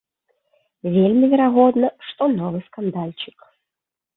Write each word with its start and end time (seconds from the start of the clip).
Вельмі 0.95 1.29
верагодна, 1.35 1.87
што 2.09 2.31
новы 2.41 2.63
скандальчык. 2.71 3.37